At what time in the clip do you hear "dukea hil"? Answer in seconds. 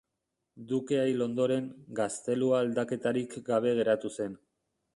0.71-1.23